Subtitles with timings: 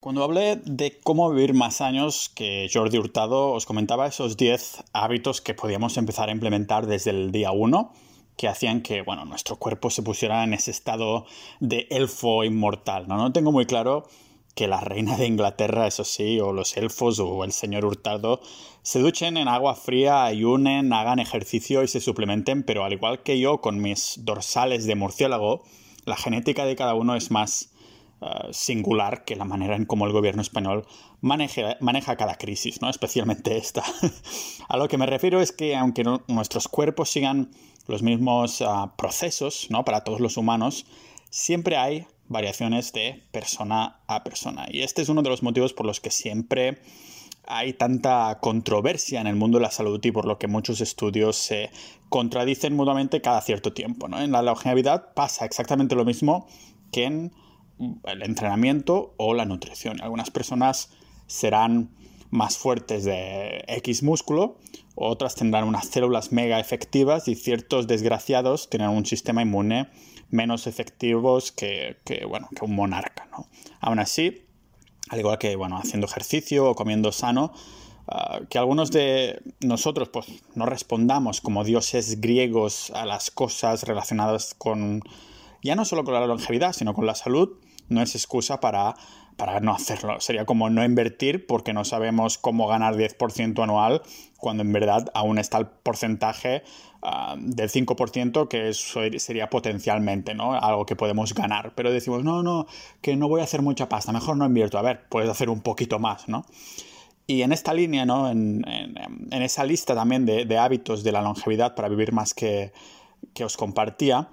[0.00, 5.42] Cuando hablé de cómo vivir más años que Jordi Hurtado, os comentaba esos 10 hábitos
[5.42, 7.92] que podíamos empezar a implementar desde el día 1
[8.38, 11.26] que hacían que bueno, nuestro cuerpo se pusiera en ese estado
[11.60, 13.08] de elfo inmortal.
[13.08, 13.18] ¿no?
[13.18, 14.08] no tengo muy claro
[14.54, 18.40] que la reina de Inglaterra, eso sí, o los elfos o el señor Hurtado
[18.80, 23.38] se duchen en agua fría, ayunen, hagan ejercicio y se suplementen, pero al igual que
[23.38, 25.62] yo con mis dorsales de murciélago,
[26.06, 27.69] la genética de cada uno es más
[28.22, 30.86] eh, singular que la manera en cómo el gobierno español
[31.20, 32.90] maneja, maneja cada crisis, ¿no?
[32.90, 33.82] especialmente esta.
[34.68, 37.50] a lo que me refiero es que aunque nuestros cuerpos sigan
[37.86, 39.84] los mismos ah, procesos ¿no?
[39.84, 40.86] para todos los humanos,
[41.30, 44.66] siempre hay variaciones de persona a persona.
[44.70, 46.78] Y este es uno de los motivos por los que siempre
[47.44, 51.36] hay tanta controversia en el mundo de la salud y por lo que muchos estudios
[51.36, 51.70] se
[52.08, 54.08] contradicen mutuamente cada cierto tiempo.
[54.08, 54.20] ¿no?
[54.20, 56.46] En la longevidad pasa exactamente lo mismo
[56.92, 57.32] que en
[58.04, 60.00] el entrenamiento o la nutrición.
[60.00, 60.90] Algunas personas
[61.26, 61.90] serán
[62.30, 64.58] más fuertes de X músculo,
[64.94, 69.88] otras tendrán unas células mega efectivas y ciertos desgraciados tienen un sistema inmune
[70.30, 71.96] menos efectivos que,
[72.28, 73.28] bueno, que un monarca.
[73.32, 73.46] ¿no?
[73.80, 74.44] Aún así,
[75.08, 77.52] al igual que bueno, haciendo ejercicio o comiendo sano,
[78.06, 84.54] ah, que algunos de nosotros pues, no respondamos como dioses griegos a las cosas relacionadas
[84.54, 85.02] con,
[85.62, 87.58] ya no solo con la longevidad, sino con la salud,
[87.90, 88.94] no es excusa para,
[89.36, 90.20] para no hacerlo.
[90.20, 94.02] Sería como no invertir porque no sabemos cómo ganar 10% anual
[94.38, 96.62] cuando en verdad aún está el porcentaje
[97.02, 98.72] ah, del 5% que
[99.18, 100.54] sería potencialmente ¿no?
[100.54, 101.74] algo que podemos ganar.
[101.74, 102.66] Pero decimos, no, no,
[103.02, 104.78] que no voy a hacer mucha pasta, mejor no invierto.
[104.78, 106.46] A ver, puedes hacer un poquito más, ¿no?
[107.26, 108.28] Y en esta línea, ¿no?
[108.28, 108.64] en,
[109.30, 112.72] esa lista también de, de, hábitos de la longevidad para vivir más que,
[113.34, 114.30] que os compartía,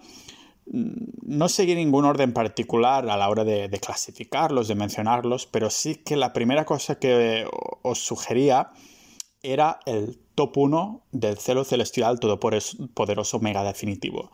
[0.72, 6.16] no seguí ningún orden particular a la hora de, clasificarlos, de mencionarlos, pero sí que
[6.16, 7.46] la primera cosa que
[7.84, 8.72] os sugería
[9.42, 14.32] era el top 1 del celo celestial todopoderoso mega definitivo.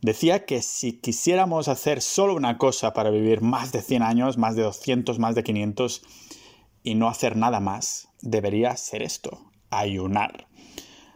[0.00, 4.54] Decía que si quisiéramos hacer solo una cosa para vivir más de 100 años, más
[4.56, 6.02] de 200, más de 500
[6.82, 10.46] y no hacer nada más, debería ser esto, ayunar.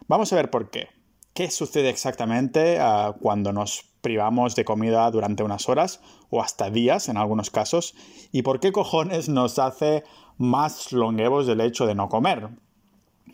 [0.07, 0.89] Vamos a ver por qué.
[1.35, 7.11] ¿Qué sucede exactamente ah, cuando nos privamos de comida durante unas horas o hasta días
[7.11, 7.95] en algunos casos?
[8.33, 10.03] ¿Y por qué cojones nos hace
[10.39, 12.49] más longevos del hecho de no comer?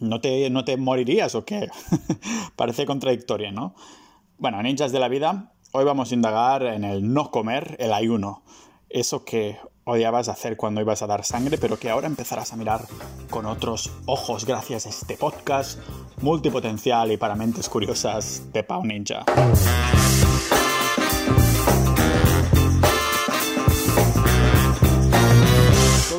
[0.01, 1.69] ¿No te, no te morirías o qué?
[2.57, 3.77] Parece contradictorio, ¿no?
[4.37, 8.43] Bueno, ninjas de la vida, hoy vamos a indagar en el no comer, el ayuno.
[8.91, 12.81] Eso que odiabas hacer cuando ibas a dar sangre, pero que ahora empezarás a mirar
[13.31, 15.79] con otros ojos gracias a este podcast
[16.21, 19.25] multipotencial y para mentes curiosas de Pau Ninja.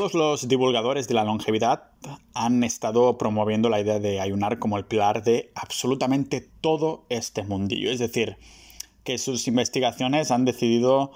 [0.05, 1.85] Todos los divulgadores de la longevidad
[2.35, 7.89] han estado promoviendo la idea de ayunar como el pilar de absolutamente todo este mundillo.
[7.89, 8.37] Es decir,
[9.03, 11.11] que sus investigaciones han decidido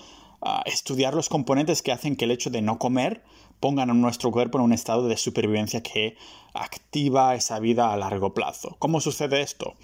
[0.66, 3.22] estudiar los componentes que hacen que el hecho de no comer
[3.60, 6.18] pongan a nuestro cuerpo en un estado de supervivencia que
[6.56, 8.76] activa esa vida a largo plazo.
[8.80, 9.76] ¿Cómo sucede esto?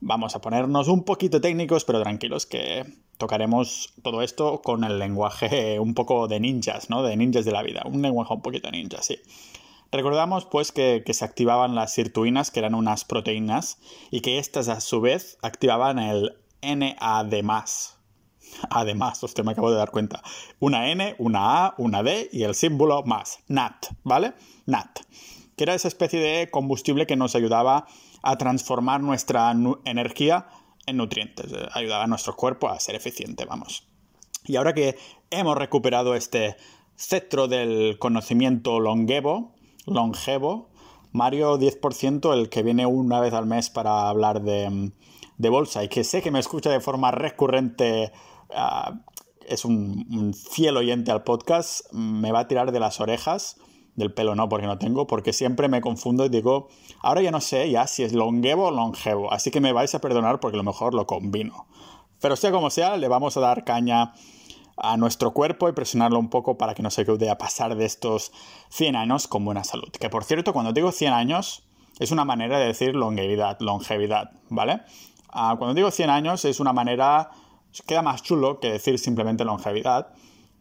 [0.00, 2.84] Vamos a ponernos un poquito técnicos, pero tranquilos, que
[3.18, 7.02] tocaremos todo esto con el lenguaje un poco de ninjas, ¿no?
[7.02, 7.82] De ninjas de la vida.
[7.86, 9.18] Un lenguaje un poquito ninja, sí.
[9.92, 13.78] Recordamos pues que, que, se activaban las sirtuinas, que eran unas proteínas,
[14.10, 17.32] y que estas a su vez activaban el NAD+,
[18.70, 20.22] Además, usted me acabo de dar cuenta.
[20.60, 23.40] Una N, una A, una D y el símbolo más.
[23.48, 24.34] NAT, ¿vale?
[24.66, 25.00] NAT.
[25.56, 27.86] Que era esa especie de combustible que nos ayudaba
[28.22, 29.54] a transformar nuestra
[29.84, 30.46] energía
[30.86, 31.52] en nutrientes.
[31.52, 33.86] Eh, ayudaba a nuestro cuerpo a ser eficiente, vamos.
[34.44, 34.96] Y ahora que
[35.30, 36.56] hemos recuperado este
[36.96, 39.54] cetro del conocimiento longevo,
[39.86, 40.70] longevo,
[41.12, 44.92] Mario 10%, el que viene una vez al mes para hablar de,
[45.38, 48.12] de bolsa y que sé que me escucha de forma recurrente
[48.54, 49.00] Ah,
[49.46, 53.58] es un, fiel oyente al podcast, me va a tirar de las orejas,
[53.96, 56.68] del pelo no, porque no tengo, porque siempre me confundo y digo,
[57.00, 60.00] ahora ya no sé ya si es longevo o longevo, así que me vais a
[60.00, 61.66] perdonar porque a lo mejor lo combino.
[62.20, 64.14] Pero sea como sea, le vamos a dar caña
[64.76, 67.84] a nuestro cuerpo y presionarlo un poco para que no se ayude a pasar de
[67.84, 68.32] estos
[68.70, 69.90] 100 años con buena salud.
[69.90, 71.64] Que por cierto, cuando digo 100 años,
[72.00, 74.80] es una manera de decir longevidad, longevidad, ¿vale?
[75.28, 77.30] Ah, cuando digo 100 años es una manera
[77.82, 80.12] queda más chulo que decir simplemente longevidad,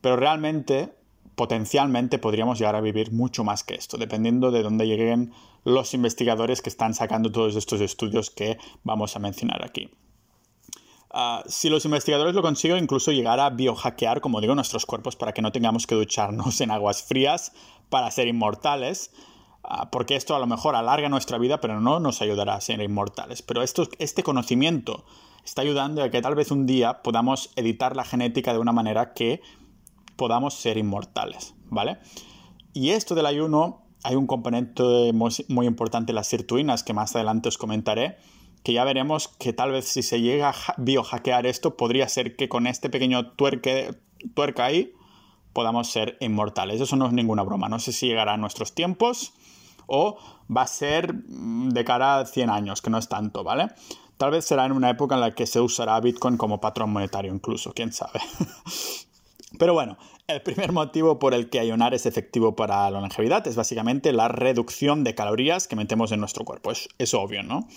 [0.02, 0.96] pero realmente,
[1.36, 5.34] potencialmente, podríamos llegar a vivir mucho más que esto, dependiendo de dónde lleguen
[5.64, 9.90] los investigadores que están sacando todos estos estudios que vamos a mencionar aquí.
[11.16, 15.32] Ah, si los investigadores lo consiguen, incluso llegar a biohackear, como digo, nuestros cuerpos para
[15.32, 17.54] que no tengamos que ducharnos en aguas frías
[17.90, 19.12] para ser inmortales,
[19.64, 22.82] ah, porque esto a lo mejor alarga nuestra vida, pero no nos ayudará a ser
[22.82, 23.44] inmortales.
[23.44, 25.06] Pero esto, este conocimiento
[25.46, 29.14] está ayudando a que tal vez un día podamos editar la genética de una manera
[29.14, 29.42] que
[30.16, 31.98] podamos ser inmortales, ¿vale?
[32.74, 37.58] Y esto del ayuno, hay un componente muy importante las sirtuinas que más adelante os
[37.58, 38.18] comentaré,
[38.64, 42.50] que ya veremos que tal vez si se llega a biohackear esto, podría ser que
[42.50, 43.96] con este pequeño tuerque,
[44.34, 44.94] tuerca ahí
[45.52, 46.82] podamos ser inmortales.
[46.82, 47.70] Eso no es ninguna broma.
[47.70, 49.34] No sé si llegará a nuestros tiempos
[49.86, 50.18] o
[50.56, 53.68] va a ser mm, de cara a 100 años, que no es tanto, ¿vale?
[54.18, 57.34] Tal vez será en una época en la que se usará Bitcoin como patrón monetario
[57.34, 58.22] incluso, quién sabe.
[59.60, 59.98] Pero bueno,
[60.28, 64.28] el primer motivo por el que ayunar es efectivo para la longevidad es básicamente la
[64.28, 66.72] reducción de calorías que metemos en nuestro cuerpo.
[66.72, 67.68] Es, obvio, ¿no?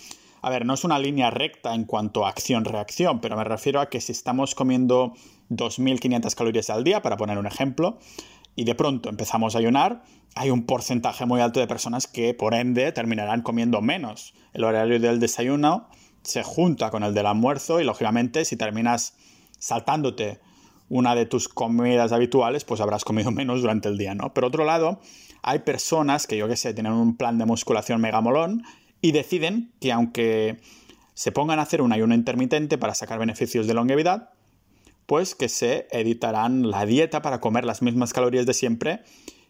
[0.41, 3.89] A ver, no es una línea recta en cuanto a acción-reacción, pero me refiero a
[3.89, 5.13] que si estamos comiendo
[5.49, 7.99] 2.500 calorías al día, para poner un ejemplo,
[8.55, 10.03] y de pronto empezamos a ayunar,
[10.35, 14.33] hay un porcentaje muy alto de personas que por ende terminarán comiendo menos.
[14.53, 15.89] El horario del desayuno
[16.23, 19.15] se junta con el del almuerzo y lógicamente si terminas
[19.59, 20.39] saltándote
[20.89, 24.33] una de tus comidas habituales, pues habrás comido menos durante el día, ¿no?
[24.33, 24.99] Por otro lado,
[25.41, 28.63] hay personas que yo que sé, tienen un plan de musculación megamolón
[29.01, 30.59] y deciden que aunque
[31.13, 34.29] se pongan a hacer un ayuno intermitente para sacar beneficios de longevidad,
[35.05, 39.01] pues que se editarán la dieta para comer las mismas calorías de siempre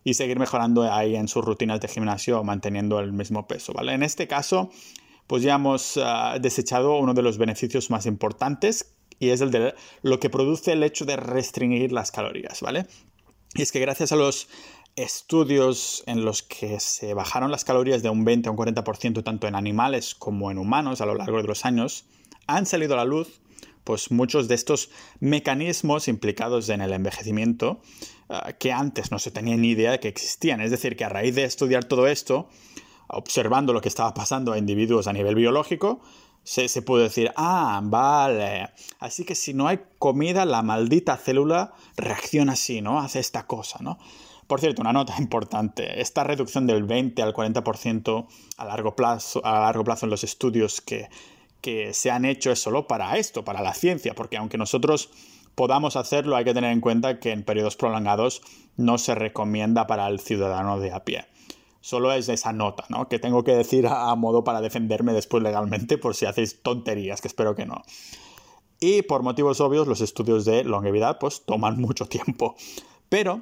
[0.04, 3.94] y seguir mejorando ahí en sus rutinas de gimnasio manteniendo el mismo peso, ¿vale?
[3.94, 4.70] En este caso,
[5.26, 9.74] pues ya hemos ah, desechado uno de los beneficios más importantes y es el de
[10.02, 12.88] lo que produce el hecho de restringir las calorías, ¿vale?
[13.56, 14.48] Y es que gracias a los
[14.96, 19.48] estudios en los que se bajaron las calorías de un 20 a un 40% tanto
[19.48, 22.06] en animales como en humanos a lo largo de los años,
[22.48, 23.42] han salido a la luz
[23.84, 24.90] pues muchos de estos
[25.22, 27.80] mecanismos implicados en el envejecimiento
[28.28, 30.60] ah, que antes no se tenía ni idea de que existían.
[30.60, 32.50] Es decir, que a raíz de estudiar todo esto,
[33.08, 36.02] observando lo que estaba pasando a individuos a nivel biológico,
[36.48, 41.74] se, se pudo decir, ah, vale, así que si no hay comida, la maldita célula
[41.98, 43.02] reacciona así, ¿no?
[43.02, 44.00] Hace esta cosa, ¿no?
[44.48, 49.60] Por cierto, una nota importante, esta reducción del 20 al 40% a largo plazo, a
[49.60, 51.10] largo plazo en los estudios que,
[51.60, 55.10] que se han hecho es solo para esto, para la ciencia, porque aunque nosotros
[55.54, 58.42] podamos hacerlo, hay que tener en cuenta que en periodos prolongados
[58.78, 61.26] no se recomienda para el ciudadano de a pie.
[61.88, 63.08] Solo es esa nota, ¿no?
[63.08, 67.30] Que tengo que decir a, modo para defenderme después legalmente por si hacéis tonterías, que
[67.30, 67.82] espero que no.
[68.82, 72.58] Y por motivos obvios, los estudios de longevidad pues toman mucho tiempo.
[73.08, 73.40] Pero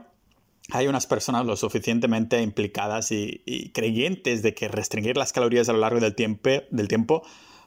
[0.70, 5.80] hay unas personas lo suficientemente implicadas y, creyentes de que restringir las calorías a lo
[5.80, 7.24] largo del tiempo,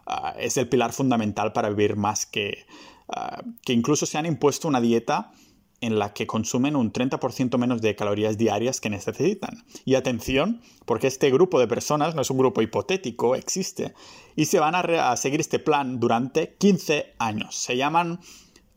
[0.07, 2.67] ah, es el pilar fundamental para vivir más que,
[3.09, 5.33] ah, que incluso se han impuesto una dieta
[5.81, 9.65] en la que consumen un 30% menos de calorías diarias que necesitan.
[9.85, 13.95] Y atención, porque este grupo de personas no es un grupo hipotético, existe,
[14.35, 17.57] y se van a, seguir este plan durante 15 años.
[17.57, 18.21] Se llaman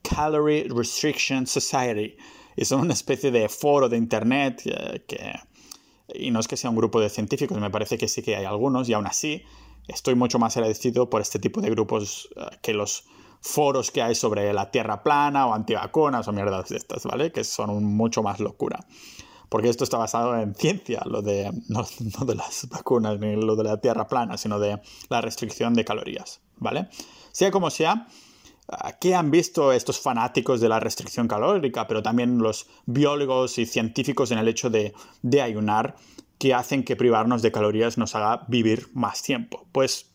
[0.04, 2.16] Calorie Restriction Society
[2.56, 5.34] y son una especie de foro de internet eh, que,
[6.14, 8.46] y no es que sea un grupo de científicos, me parece que sí que hay
[8.46, 9.44] algunos, y aún así
[9.88, 13.06] estoy mucho más agradecido por este tipo de grupos eh, que los
[13.42, 17.32] foros que hay sobre la tierra plana o antivacunas o mierdas de estas, ¿vale?
[17.32, 18.86] Que son mucho más locura.
[19.50, 21.86] Porque esto está basado en ciencia, lo de, no,
[22.20, 25.84] no de las vacunas ni lo de la tierra plana, sino de la restricción de
[25.84, 26.88] calorías, ¿vale?
[27.32, 28.08] Sea como sea,
[29.02, 34.32] ¿Qué han visto estos fanáticos de la restricción calórica, pero también los biólogos y científicos
[34.32, 34.94] en el hecho de,
[35.42, 35.96] ayunar
[36.38, 39.68] que hacen que privarnos de calorías nos haga vivir más tiempo?
[39.74, 40.11] Pues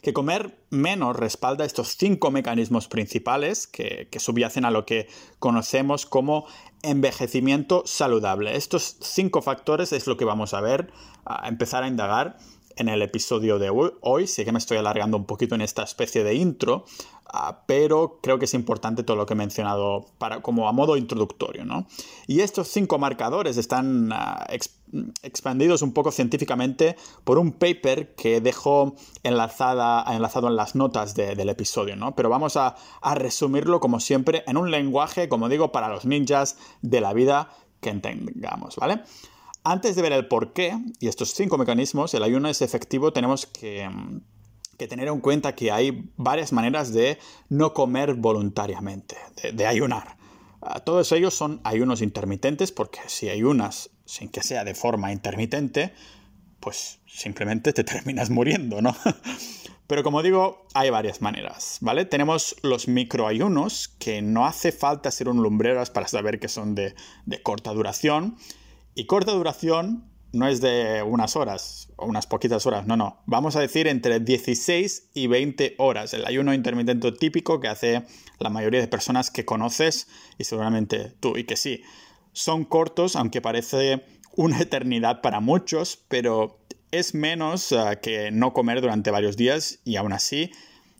[0.00, 5.08] que comer menos respalda estos cinco mecanismos principales que, subyacen a lo que
[5.38, 6.46] conocemos como
[6.82, 8.56] envejecimiento saludable.
[8.56, 10.92] Estos cinco factores es lo que vamos a ver,
[11.24, 12.38] a empezar a indagar
[12.76, 14.26] en el episodio de hoy.
[14.26, 16.84] Sé que me estoy alargando un poquito en esta especie de intro,
[17.26, 20.96] ah, pero creo que es importante todo lo que he mencionado para, como a modo
[20.96, 21.64] introductorio.
[21.64, 21.86] ¿no?
[22.26, 24.46] Y estos cinco marcadores están ah,
[25.22, 31.48] expandidos un poco científicamente por un paper que dejo enlazada, enlazado en las notas del
[31.48, 31.96] episodio.
[31.96, 32.14] ¿no?
[32.14, 36.56] Pero vamos a, a resumirlo como siempre en un lenguaje, como digo, para los ninjas
[36.82, 39.02] de la vida que entendamos, ¿vale?
[39.64, 43.46] Antes de ver el por qué y estos cinco mecanismos, el ayuno es efectivo, tenemos
[43.46, 43.88] que,
[44.76, 47.18] tener en cuenta que hay varias maneras de
[47.48, 49.16] no comer voluntariamente,
[49.52, 50.16] de, ayunar.
[50.60, 55.92] Ah, todos ellos son ayunos intermitentes porque si ayunas sin que sea de forma intermitente,
[56.60, 58.96] pues simplemente te terminas muriendo, ¿no?
[59.86, 62.06] Pero como digo, hay varias maneras, ¿vale?
[62.06, 66.94] Tenemos los microayunos, que no hace falta ser un lumbreras para saber que son de,
[67.26, 68.36] de corta duración.
[68.94, 73.22] Y corta duración no es de unas horas o unas poquitas horas, no, no.
[73.26, 76.14] Vamos a decir entre 16 y 20 horas.
[76.14, 78.02] El ayuno intermitente típico que hace
[78.38, 81.82] la mayoría de personas que conoces y seguramente tú y que sí.
[82.32, 84.04] Son cortos, aunque parece
[84.36, 86.58] una eternidad para muchos, pero
[86.90, 90.50] es menos eh, que no comer durante varios días y aún así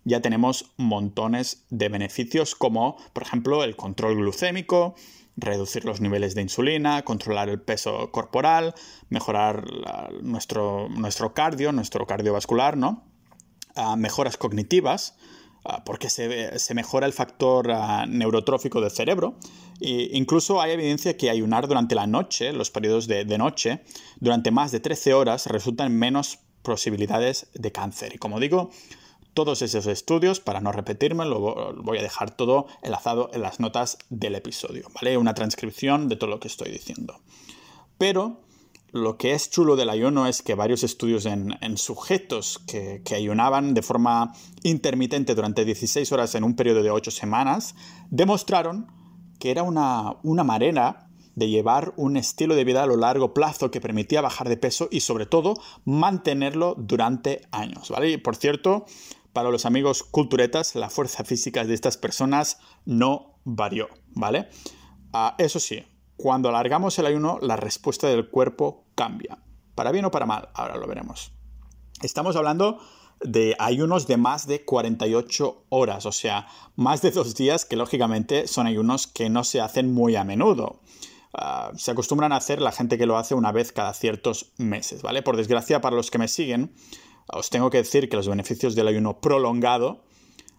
[0.05, 4.95] ya tenemos montones de beneficios como por ejemplo el control glucémico,
[5.37, 8.75] reducir los niveles de insulina, controlar el peso corporal,
[9.09, 9.65] mejorar
[10.23, 13.05] nuestro, nuestro cardio, nuestro cardiovascular, ¿no?
[13.75, 15.17] Ah, mejoras cognitivas,
[15.85, 19.37] porque se, se, mejora el factor ah, neurotrófico del cerebro.
[19.81, 23.83] E incluso hay evidencia que ayunar durante la noche, los periodos de, de noche,
[24.21, 28.15] durante más de 13 horas, resultan en menos posibilidades de cáncer.
[28.15, 28.71] Y como digo,
[29.35, 33.99] todos esos estudios, para no repetirme, lo voy a dejar todo enlazado en las notas
[34.11, 35.17] del episodio, ¿vale?
[35.17, 37.21] Una transcripción de todo lo que estoy diciendo.
[37.99, 38.41] Pero
[38.93, 43.73] lo que es chulo del ayuno es que varios estudios en, sujetos que, que, ayunaban
[43.73, 44.33] de forma
[44.63, 47.75] intermitente durante 16 horas en un periodo de 8 semanas
[48.11, 48.93] demostraron
[49.39, 53.71] que era una, una manera de llevar un estilo de vida a lo largo plazo
[53.71, 58.11] que permitía bajar de peso y sobre todo mantenerlo durante años, ¿vale?
[58.11, 58.85] Y por cierto,
[59.33, 64.49] para los amigos culturetas, la fuerza física de estas personas no varió, ¿vale?
[65.13, 65.83] Ah, eso sí,
[66.17, 69.39] cuando alargamos el ayuno, la respuesta del cuerpo cambia.
[69.75, 71.33] Para bien o para mal, ahora lo veremos.
[72.03, 72.79] Estamos hablando
[73.21, 78.47] de ayunos de más de 48 horas, o sea, más de dos días que lógicamente
[78.49, 80.81] son ayunos que no se hacen muy a menudo.
[81.35, 85.03] Ah, se acostumbran a hacer la gente que lo hace una vez cada ciertos meses,
[85.03, 85.23] ¿vale?
[85.23, 86.75] Por desgracia para los que me siguen,
[87.27, 90.05] os tengo que decir que los beneficios del ayuno prolongado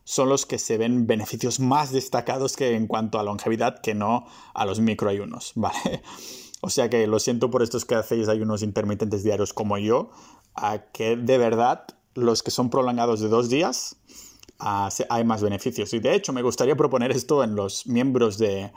[0.03, 4.25] son los que se ven beneficios más destacados que en cuanto a longevidad que no
[4.53, 6.01] a los microayunos, ¿vale?
[6.61, 10.11] O sea que lo siento por estos que hacéis ayunos intermitentes diarios como yo,
[10.55, 13.97] a que de verdad los que son prolongados de dos días
[14.59, 15.93] hay más beneficios.
[15.93, 18.71] Y de hecho me gustaría proponer esto en los miembros de,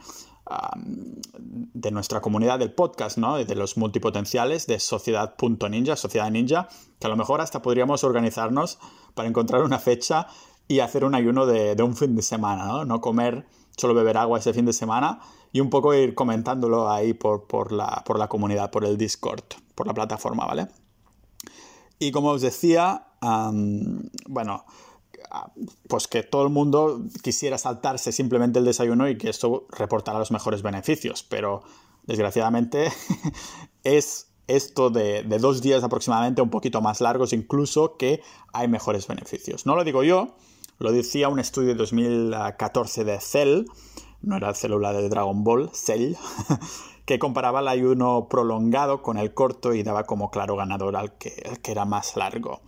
[1.45, 3.37] de nuestra comunidad del podcast, ¿no?
[3.37, 6.69] De los multipotenciales de Sociedad.ninja, Sociedad Ninja,
[6.99, 8.79] que a lo mejor hasta podríamos organizarnos
[9.15, 10.27] para encontrar una fecha
[10.69, 12.85] y hacer un ayuno de, un fin de semana, ¿no?
[12.85, 13.47] No comer,
[13.77, 15.21] solo beber agua ese fin de semana
[15.53, 19.45] y un poco ir comentándolo ahí por, por, la, por la comunidad, por el Discord,
[19.75, 20.69] por la plataforma, ¿vale?
[21.99, 23.07] Y como os decía,
[24.27, 24.65] bueno,
[25.89, 30.31] pues que todo el mundo quisiera saltarse simplemente el desayuno y que esto reportara los
[30.31, 31.63] mejores beneficios, pero
[32.05, 32.93] desgraciadamente
[33.85, 39.67] es esto de, dos días aproximadamente, un poquito más largos incluso, que hay mejores beneficios.
[39.67, 40.37] No lo digo yo,
[40.79, 43.65] lo decía un estudio de 2014 de Cell,
[44.23, 46.15] no era el celular de Dragon Ball, Cell,
[47.07, 51.33] que comparaba el ayuno prolongado con el corto y daba como claro ganador al que,
[51.65, 52.61] era más largo.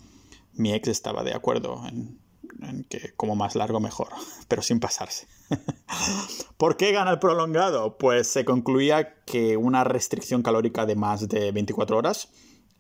[0.55, 2.21] Mi ex estaba de acuerdo en,
[2.63, 4.09] en que como más largo mejor,
[4.49, 5.27] pero sin pasarse.
[6.57, 7.99] ¿Por qué gana el prolongado?
[7.99, 12.29] Pues se concluía que una restricción calórica de más de 24 horas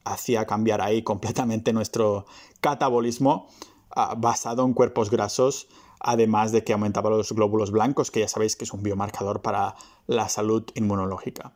[0.04, 2.26] hacía cambiar ahí completamente nuestro
[2.60, 3.48] catabolismo
[4.16, 5.68] basado en cuerpos grasos,
[6.00, 9.74] además de que aumentaba los glóbulos blancos, que ya sabéis que es un biomarcador para
[10.06, 11.52] la salud inmunológica.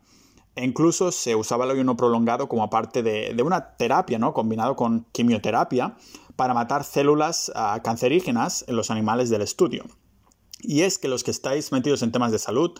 [0.55, 4.33] E incluso se usaba el ayuno prolongado como parte de, de una terapia, ¿no?
[4.33, 5.95] Combinado con quimioterapia,
[6.35, 9.85] para matar células ah, cancerígenas en los animales del estudio.
[10.61, 12.71] Y es que los que estáis metidos en temas de salud,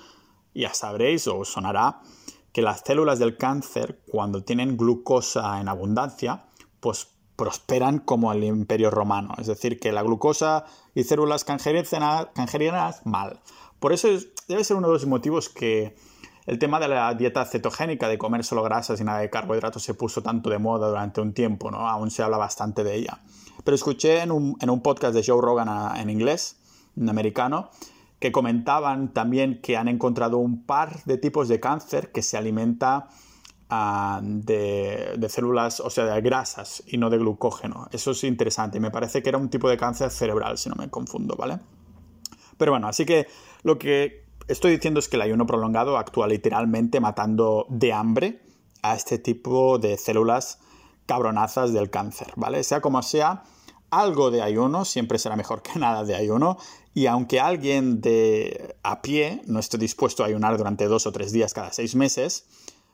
[0.53, 2.01] ya sabréis o os sonará
[2.53, 6.45] que las células del cáncer, cuando tienen glucosa en abundancia,
[6.79, 9.33] pues prosperan como el imperio romano.
[9.37, 13.39] Es decir, que la glucosa y células cancerígenas, mal.
[13.79, 14.07] Por eso
[14.47, 15.95] debe ser uno de los motivos que
[16.45, 19.93] el tema de la dieta cetogénica, de comer solo grasas y nada de carbohidratos, se
[19.93, 21.87] puso tanto de moda durante un tiempo, ¿no?
[21.87, 23.21] Aún se habla bastante de ella.
[23.63, 26.57] Pero escuché en un, podcast de Joe Rogan ah, en inglés,
[26.97, 27.69] en americano,
[28.19, 33.09] que comentaban también que han encontrado un par de tipos de cáncer que se alimenta
[33.73, 37.87] ah, de, de, células, o sea, de grasas y no de glucógeno.
[37.91, 38.79] Eso es interesante.
[38.79, 41.59] Me parece que era un tipo de cáncer cerebral, si no me confundo, ¿vale?
[42.57, 43.27] Pero bueno, así que
[43.63, 48.41] lo que estoy diciendo es que el ayuno prolongado actúa literalmente matando de hambre
[48.81, 50.59] a este tipo de células
[51.05, 52.63] cabronazas del cáncer, ¿vale?
[52.63, 53.43] Sea como sea,
[53.89, 56.57] algo de ayuno siempre será mejor que nada de ayuno
[56.93, 61.31] y aunque alguien de a pie no esté dispuesto a ayunar durante dos o tres
[61.31, 62.45] días cada seis meses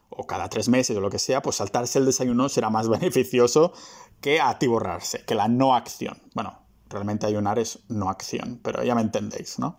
[0.10, 3.74] o cada tres meses o lo que sea, pues saltarse el desayuno será más beneficioso
[4.22, 6.22] que atiborrarse, que la no acción.
[6.34, 9.78] Bueno, Realmente ayunar es no acción, pero ya me entendéis, ¿no?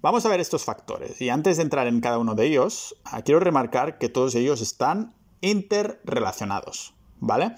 [0.00, 3.22] Vamos a ver estos factores y antes de entrar en cada uno de ellos, ah,
[3.22, 7.54] quiero remarcar que todos ellos están interrelacionados, ¿vale?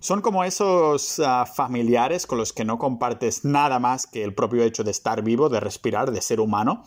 [0.00, 4.64] Son como esos ah, familiares con los que no compartes nada más que el propio
[4.64, 6.82] hecho de estar vivo, de respirar, de ser humano,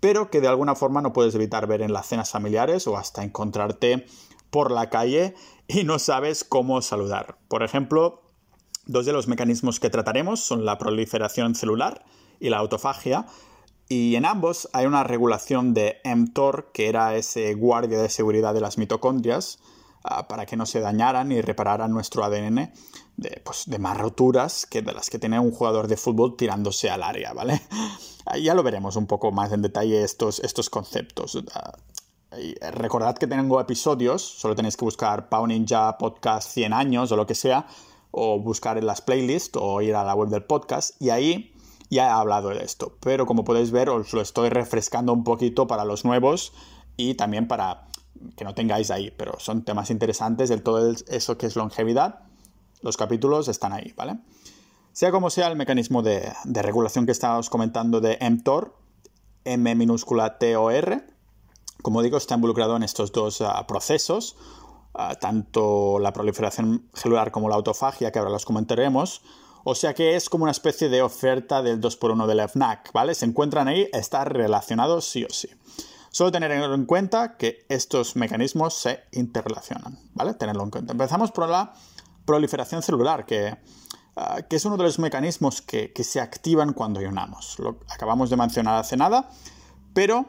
[0.00, 3.22] pero que de alguna forma no puedes evitar ver en las cenas familiares o hasta
[3.22, 4.06] encontrarte
[4.50, 5.34] por la calle
[5.68, 7.38] y no sabes cómo saludar.
[7.48, 8.22] Por ejemplo,
[8.86, 12.04] dos de los mecanismos que trataremos son la proliferación celular
[12.40, 13.26] y la autofagia,
[13.88, 18.60] y en ambos hay una regulación de mTOR, que era ese guardia de seguridad de
[18.60, 19.58] las mitocondrias,
[20.02, 22.72] para que no se dañaran y repararan nuestro ADN
[23.16, 26.88] de, pues, de más roturas que de las que tiene un jugador de fútbol tirándose
[26.88, 27.60] al área, ¿vale?
[28.42, 31.38] ya lo veremos un poco más en detalle estos, estos conceptos.
[31.54, 31.76] Ah,
[32.72, 37.26] recordad que tengo episodios, solo tenéis que buscar Pau Ninja Podcast 100 años o lo
[37.26, 37.66] que sea,
[38.10, 41.52] o buscar en las playlists o ir a la web del podcast, y ahí
[41.90, 45.66] ya he hablado de esto, pero como podéis ver os lo estoy refrescando un poquito
[45.66, 46.52] para los nuevos
[46.96, 47.88] y también para
[48.36, 52.20] que no tengáis ahí, pero son temas interesantes del todo eso que es longevidad.
[52.82, 54.18] Los capítulos están ahí, ¿vale?
[54.92, 58.76] Sea como sea el mecanismo de, regulación que estábamos comentando de mTOR,
[59.44, 61.04] M minúscula T-O-R,
[61.82, 64.36] como digo, está involucrado en estos dos ah, procesos,
[64.94, 69.22] ah, tanto la proliferación celular como la autofagia, que ahora los comentaremos,
[69.64, 73.14] o sea que es como una especie de oferta del 2x1 del FNAC, ¿vale?
[73.14, 75.48] Se encuentran ahí, está relacionado sí o sí.
[76.10, 80.34] Solo tener en cuenta que estos mecanismos se interrelacionan, ¿vale?
[80.34, 80.92] Tenerlo en cuenta.
[80.92, 81.72] Empezamos por la
[82.24, 83.56] proliferación celular, que,
[84.16, 87.58] ah, que es uno de los mecanismos que, se activan cuando ionamos.
[87.60, 89.30] Lo acabamos de mencionar hace nada,
[89.94, 90.26] pero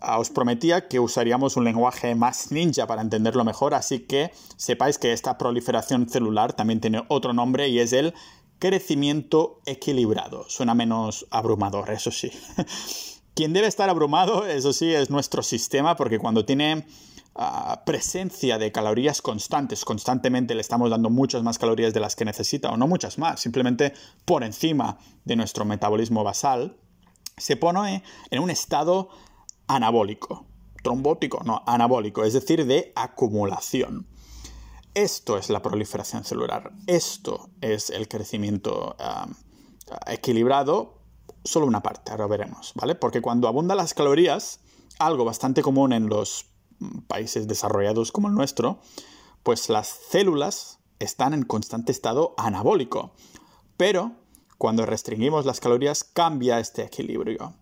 [0.00, 4.96] ah, os prometía que usaríamos un lenguaje más ninja para entenderlo mejor, así que sepáis
[4.96, 8.14] que esta proliferación celular también tiene otro nombre y es el
[8.60, 10.48] crecimiento equilibrado.
[10.48, 12.30] Suena menos abrumador, eso sí.
[13.36, 16.86] Quien debe estar abrumado, eso sí, es nuestro sistema, porque cuando tiene
[17.34, 22.24] ah, presencia de calorías constantes, constantemente le estamos dando muchas más calorías de las que
[22.24, 23.92] necesita, o no muchas más, simplemente
[24.24, 24.96] por encima
[25.26, 26.78] de nuestro metabolismo basal,
[27.36, 29.10] se pone en un estado
[29.66, 30.46] anabólico.
[30.82, 34.06] Trombótico, no, anabólico, es decir, de acumulación.
[34.94, 36.72] Esto es la proliferación celular.
[36.86, 38.96] Esto es el crecimiento
[40.06, 41.02] equilibrado.
[41.46, 42.94] Solo una parte, ahora veremos, ¿vale?
[42.94, 44.60] Porque cuando abundan las calorías,
[44.98, 46.46] algo bastante común en los
[47.06, 48.80] países desarrollados como el nuestro,
[49.42, 53.12] pues las células están en constante estado anabólico.
[53.76, 54.12] Pero
[54.58, 57.54] cuando restringimos las calorías cambia este equilibrio.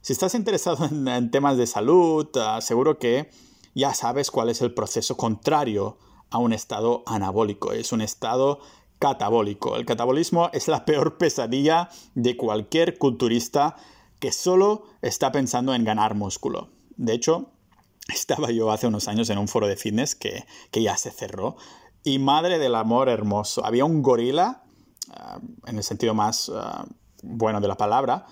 [0.00, 3.30] Si estás interesado en, temas de salud, ah, seguro que
[3.74, 5.98] ya sabes cuál es el proceso contrario
[6.30, 8.60] a un estado anabólico, es un estado
[8.98, 9.76] catabólico.
[9.76, 13.76] El catabolismo es la peor pesadilla de cualquier culturista
[14.18, 16.70] que solo está pensando en ganar músculo.
[16.96, 17.50] De hecho,
[18.12, 21.56] estaba yo hace unos años en un foro de fitness que, ya se cerró
[22.02, 24.62] y madre del amor hermoso, había un gorila,
[25.10, 26.86] ah, en el sentido más ah,
[27.22, 28.26] bueno de la palabra,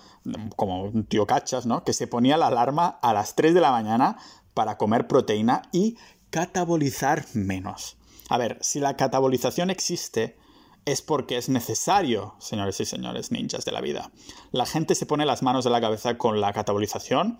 [0.55, 1.83] como un tío cachas, ¿no?
[1.83, 4.17] Que se ponía la alarma a las 3 de la mañana
[4.53, 5.97] para comer proteína y
[6.29, 7.97] catabolizar menos.
[8.29, 10.37] A ver, si la catabolización existe,
[10.87, 14.09] es porque es necesario, señores y señores ninjas de la vida.
[14.53, 17.39] La gente se pone las manos en la cabeza con la catabolización,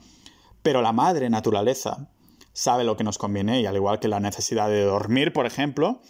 [0.61, 2.09] pero la madre naturaleza
[2.51, 6.01] sabe lo que nos conviene y al igual que la necesidad de dormir, por ejemplo,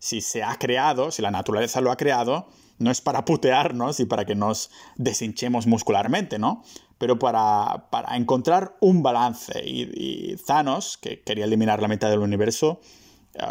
[0.00, 2.48] si se ha creado, si la naturaleza lo ha creado,
[2.78, 6.64] no es para putearnos y para que nos deshinchemos muscularmente, ¿no?
[6.98, 9.62] Pero para, encontrar un balance.
[9.64, 12.80] Y, Thanos, que quería eliminar la mitad del universo,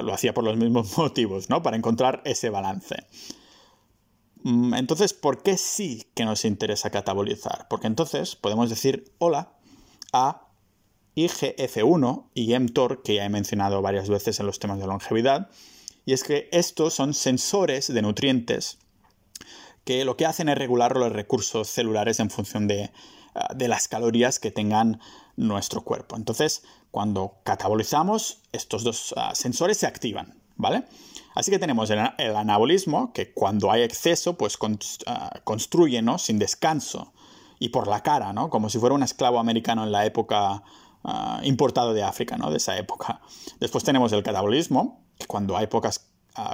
[0.02, 1.62] lo hacía por los mismos motivos, ¿no?
[1.62, 3.06] Para encontrar ese balance.
[4.44, 7.68] Mm, entonces, ¿por qué sí que nos interesa catabolizar?
[7.70, 9.54] Porque entonces podemos decir hola
[10.14, 10.48] a
[11.16, 15.50] IGF-1 y mTOR, que ya he mencionado varias veces en los temas de longevidad,
[16.06, 18.80] y es que estos son sensores de nutrientes
[19.84, 22.92] que lo que hacen es regular los recursos celulares en función de,
[23.36, 25.00] ah, las calorías que tengan
[25.40, 26.16] nuestro cuerpo.
[26.16, 30.84] Entonces, cuando catabolizamos, estos dos ah, sensores se activan, ¿vale?
[31.34, 32.00] Así que tenemos el,
[32.36, 34.58] anabolismo, que cuando hay exceso, pues
[35.08, 36.18] ah, construye, ¿no?
[36.20, 37.14] Sin descanso.
[37.58, 38.50] Y por la cara, ¿no?
[38.50, 40.64] Como si fuera un esclavo americano en la época
[41.44, 42.52] importado de África, ¿no?
[42.52, 43.22] De esa época.
[43.60, 46.10] Después tenemos el catabolismo, que cuando hay pocas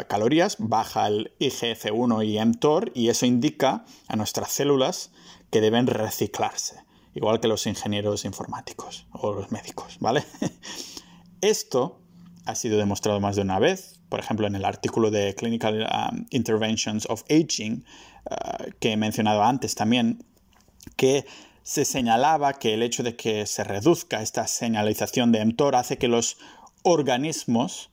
[0.07, 5.11] calorías, baja el IGF-1 y mTOR y eso indica a nuestras células
[5.51, 6.83] que deben reciclarse,
[7.15, 10.23] igual que los ingenieros informáticos o los médicos, ¿vale?
[11.41, 12.01] Esto
[12.45, 16.25] ha sido demostrado más de una vez, por ejemplo en el artículo de Clinical um,
[16.29, 17.83] Interventions of Aging
[18.29, 20.23] uh, que he mencionado antes también,
[20.95, 21.25] que
[21.63, 26.07] se señalaba que el hecho de que se reduzca esta señalización de mTOR hace que
[26.07, 26.37] los
[26.83, 27.89] organismos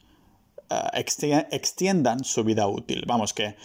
[0.71, 3.05] uh, extiendan su vida útil.
[3.07, 3.57] Vamos, que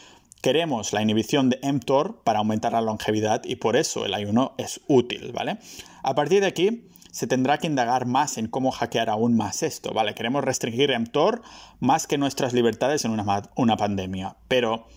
[0.41, 4.81] queremos la inhibición de mTOR para aumentar la longevidad y por eso el ayuno es
[4.87, 5.57] útil, ¿vale?
[6.03, 9.93] A partir de aquí se tendrá que indagar más en cómo hackear aún más esto,
[9.93, 10.13] ¿vale?
[10.13, 11.41] Queremos restringir mTOR
[11.79, 14.87] más que nuestras libertades en una, una pandemia, pero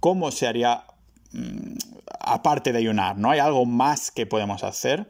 [0.00, 0.84] ¿cómo se haría
[1.32, 1.76] mm,
[2.20, 3.18] aparte de ayunar?
[3.18, 5.08] ¿No hay algo más que podemos hacer?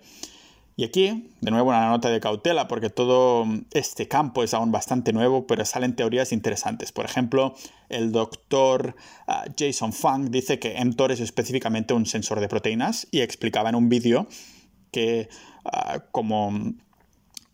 [0.78, 5.14] Y aquí, de nuevo, una nota de cautela, porque todo este campo es aún bastante
[5.14, 6.92] nuevo, pero salen teorías interesantes.
[6.92, 7.54] Por ejemplo,
[7.88, 8.94] el doctor
[9.26, 13.74] ah, Jason Fung dice que mTOR es específicamente un sensor de proteínas y explicaba en
[13.74, 14.26] un vídeo
[14.90, 15.30] que
[15.64, 16.52] ah, como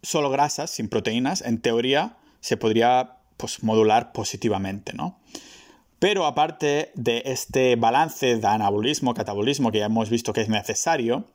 [0.02, 5.20] solo grasas, sin proteínas, en teoría se podría pues, modular positivamente, ¿no?
[6.00, 11.26] Pero aparte de este balance de anabolismo, catabolismo que ya hemos visto que es necesario,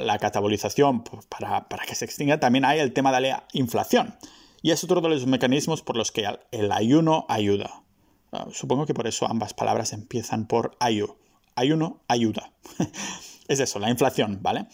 [0.00, 4.16] la catabolización pues, para, que se extinga, también hay el tema de la inflación.
[4.62, 7.82] Y es otro de los mecanismos por los que el ayuno ayuda.
[8.32, 11.16] Ah, supongo que por eso ambas palabras empiezan por ayu.
[11.54, 12.52] Ayuno ayuda.
[13.48, 14.66] es eso, la inflación, ¿vale?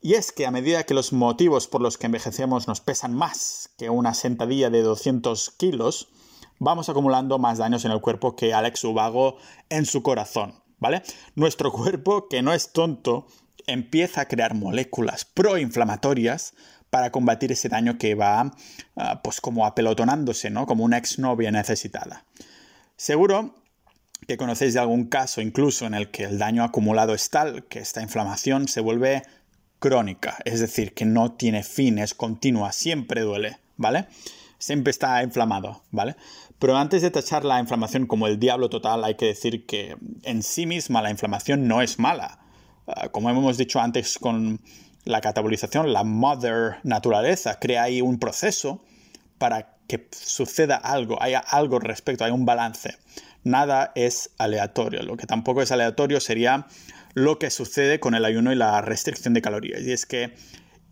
[0.00, 3.70] Y es que a medida que los motivos por los que envejecemos nos pesan más
[3.78, 6.08] que una sentadilla de 200 kilos,
[6.58, 9.36] vamos acumulando más daños en el cuerpo que Alex Ubago
[9.68, 11.02] en su corazón, ¿vale?
[11.34, 13.26] Nuestro cuerpo, que no es tonto,
[13.66, 16.54] empieza a crear moléculas proinflamatorias
[16.90, 18.54] para combatir ese daño que va
[18.96, 20.66] ah, pues como apelotonándose, ¿no?
[20.66, 22.24] Como una exnovia necesitada.
[22.96, 23.54] Seguro
[24.28, 27.80] que conocéis de algún caso incluso en el que el daño acumulado es tal que
[27.80, 29.22] esta inflamación se vuelve
[29.78, 34.06] crónica, es decir, que no tiene fin, es continua, siempre duele, ¿vale?
[34.58, 36.16] Siempre está inflamado, ¿vale?
[36.58, 40.42] Pero antes de tachar la inflamación como el diablo total, hay que decir que en
[40.42, 42.38] sí misma la inflamación no es mala.
[42.86, 44.60] Ah, como hemos dicho antes con
[45.04, 48.84] la catabolización, la mother naturaleza crea ahí un proceso
[49.38, 52.96] para que suceda algo, haya algo respecto, hay un balance.
[53.42, 55.02] Nada es aleatorio.
[55.02, 56.66] Lo que tampoco es aleatorio sería
[57.12, 59.82] lo que sucede con el ayuno y la restricción de calorías.
[59.82, 60.34] Y es que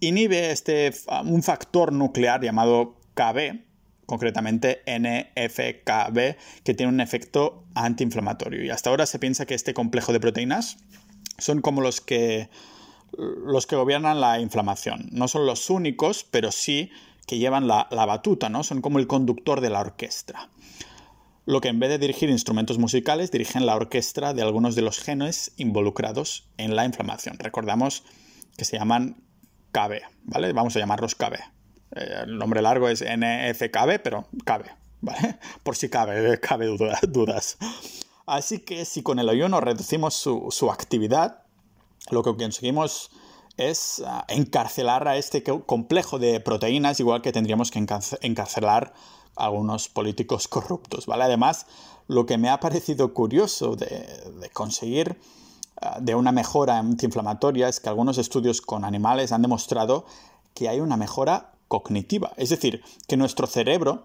[0.00, 0.92] inhibe este,
[1.24, 3.60] un factor nuclear llamado KB,
[4.04, 8.62] concretamente NFKB, que tiene un efecto antiinflamatorio.
[8.64, 10.76] Y hasta ahora se piensa que este complejo de proteínas
[11.38, 12.48] son como los que,
[13.12, 15.08] los que gobiernan la inflamación.
[15.12, 16.90] No son los únicos, pero sí
[17.26, 18.64] que llevan la, batuta, ¿no?
[18.64, 20.50] Son como el conductor de la orquesta.
[21.44, 24.98] Lo que en vez de dirigir instrumentos musicales, dirigen la orquesta de algunos de los
[24.98, 27.38] genes involucrados en la inflamación.
[27.38, 28.04] Recordamos
[28.56, 29.22] que se llaman
[29.72, 30.52] KB, ¿vale?
[30.52, 31.34] Vamos a llamarlos KB.
[31.94, 34.64] Eh, el nombre largo es NFKB, pero KB,
[35.00, 35.38] ¿vale?
[35.62, 37.58] Por si cabe, cabe dudas.
[38.26, 41.42] Así que si con el ayuno reducimos su, actividad,
[42.10, 43.10] lo que conseguimos
[43.56, 48.94] es ah, encarcelar a este complejo de proteínas, igual que tendríamos que encarcelar
[49.36, 51.24] a algunos políticos corruptos, ¿vale?
[51.24, 51.66] Además,
[52.08, 55.18] lo que me ha parecido curioso de, conseguir
[55.80, 60.06] ah, de una mejora antiinflamatoria es que algunos estudios con animales han demostrado
[60.54, 64.04] que hay una mejora cognitiva, es decir, que nuestro cerebro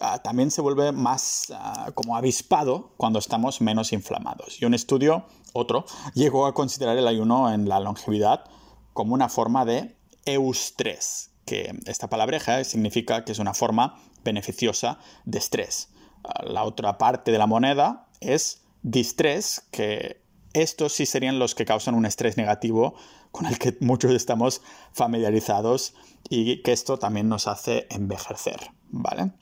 [0.00, 4.60] Ah, también se vuelve más ah, como avispado cuando estamos menos inflamados.
[4.60, 8.44] Y un estudio, otro, llegó a considerar el ayuno en la longevidad
[8.92, 15.38] como una forma de eustrés, que esta palabreja significa que es una forma beneficiosa de
[15.38, 15.88] estrés.
[16.24, 21.64] Ah, la otra parte de la moneda es distrés, que estos sí serían los que
[21.64, 22.94] causan un estrés negativo
[23.30, 25.94] con el que muchos estamos familiarizados
[26.28, 29.32] y que esto también nos hace envejecer, ¿vale?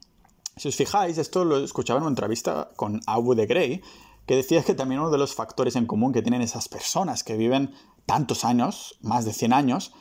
[0.57, 3.83] Si os fijáis, esto lo escuchaba en una entrevista con Abu de Grey,
[4.27, 7.37] que decía que también uno de los factores en común que tienen esas personas que
[7.37, 7.75] viven
[8.07, 9.93] tantos años, más de 100 años,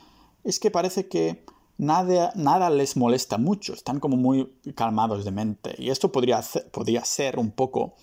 [0.44, 1.46] es que parece que
[1.78, 5.76] nada, nada les molesta mucho, están como muy calmados de mente.
[5.78, 7.96] Y esto podría, podría ser un poco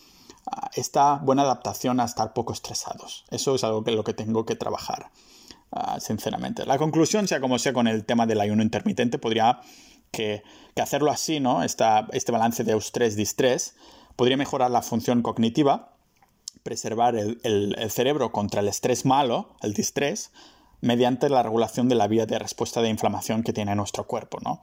[0.51, 3.25] ah, esta buena adaptación a estar poco estresados.
[3.31, 5.11] Eso es algo que lo que tengo que trabajar,
[5.73, 6.67] ah, sinceramente.
[6.67, 9.61] La conclusión, sea como sea con el tema del ayuno intermitente, podría
[10.11, 10.43] que,
[10.81, 11.63] hacerlo así, ¿no?
[11.63, 13.75] este balance de eustrés-distrés
[14.17, 15.95] podría mejorar la función cognitiva,
[16.63, 20.31] preservar el, cerebro contra el estrés malo, el distrés,
[20.81, 24.63] mediante la regulación de la vía de respuesta de inflamación que tiene nuestro cuerpo, ¿no?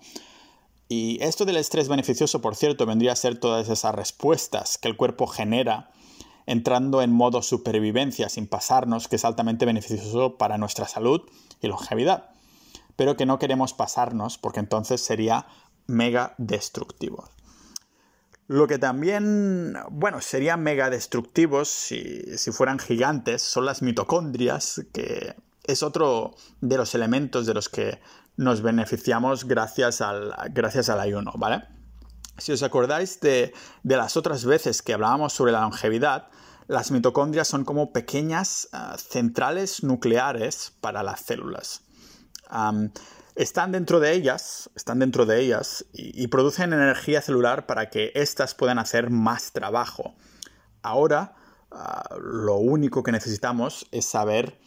[0.89, 4.95] Y esto del estrés beneficioso, por cierto, vendría a ser todas esas respuestas que el
[4.95, 5.91] cuerpo genera
[6.45, 11.21] entrando en modo supervivencia sin pasarnos, que es altamente beneficioso para nuestra salud
[11.61, 12.29] y longevidad
[12.97, 15.47] pero que no queremos pasarnos porque entonces sería
[15.85, 17.29] mega destructivo.
[18.47, 25.35] Lo que también, bueno, serían mega destructivos si, si fueran gigantes son las mitocondrias, que
[25.63, 27.99] es otro de los elementos de los que
[28.37, 31.63] nos beneficiamos gracias al, gracias al ayuno, ¿vale?
[32.37, 36.29] Si os acordáis de, las otras veces que hablábamos sobre la longevidad,
[36.67, 41.81] las mitocondrias son como pequeñas ah, centrales nucleares para las células.
[43.35, 48.55] Están dentro de ellas, están dentro de ellas y, producen energía celular para que éstas
[48.55, 50.15] puedan hacer más trabajo.
[50.81, 51.35] Ahora,
[51.71, 54.59] ah, lo único que necesitamos es saber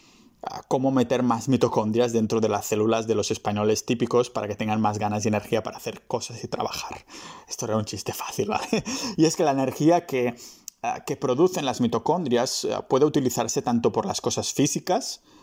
[0.69, 4.81] cómo meter más mitocondrias dentro de las células de los españoles típicos para que tengan
[4.81, 7.05] más ganas y energía para hacer cosas y trabajar.
[7.49, 8.51] Esto era un chiste fácil.
[9.17, 10.35] Y es que la energía que,
[10.83, 15.40] ah, que producen las mitocondrias ah, puede utilizarse tanto por las cosas físicas, ah,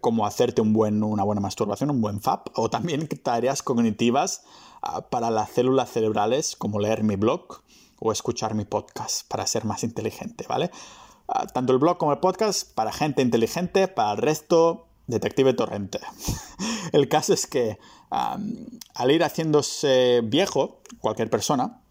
[0.00, 4.42] como hacerte un buen, una buena masturbación, un buen FAP, o también tareas cognitivas
[5.10, 7.62] para las células cerebrales, como leer mi blog
[8.00, 10.70] o escuchar mi podcast para ser más inteligente, ¿vale?
[11.26, 16.00] Ah, tanto el blog como el podcast para gente inteligente, para el resto, detective torrente.
[16.92, 17.78] el caso es que
[18.10, 21.82] al ir haciéndose viejo, cualquier persona,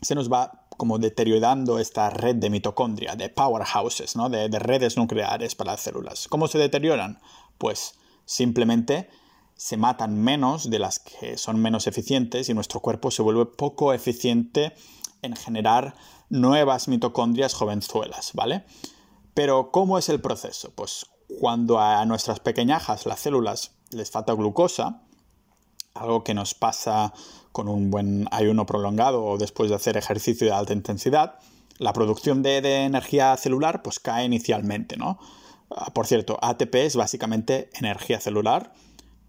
[0.00, 4.28] se nos va como deteriorando esta red de mitocondria, de powerhouses, ¿no?
[4.28, 6.26] de, de redes nucleares para las células.
[6.26, 7.20] ¿Cómo se deterioran?
[7.56, 9.08] Pues simplemente
[9.54, 13.92] se matan menos de las que son menos eficientes y nuestro cuerpo se vuelve poco
[13.92, 14.74] eficiente
[15.22, 15.94] en generar
[16.30, 18.64] nuevas mitocondrias jovenzuelas, ¿vale?
[19.34, 20.72] Pero ¿cómo es el proceso?
[20.74, 21.06] Pues
[21.38, 25.04] cuando a nuestras pequeñajas, las células, les falta glucosa,
[25.94, 27.12] algo que nos pasa
[27.52, 31.38] con un buen ayuno prolongado o después de hacer ejercicio de alta intensidad,
[31.78, 35.18] la producción de, energía celular pues cae inicialmente, ¿no?
[35.70, 38.72] Ah, por cierto, ATP es básicamente energía celular,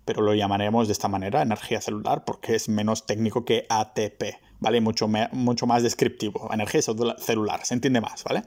[0.06, 4.82] pero lo llamaremos de esta manera, energía celular, porque es menos técnico que ATP, ¿vale?
[4.82, 6.50] Mucho, mucho más descriptivo.
[6.54, 8.44] Energía celular, se entiende más, ¿vale?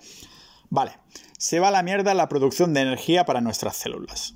[0.69, 0.93] Vale,
[1.39, 4.35] se va a la mierda la producción de energía para nuestras células.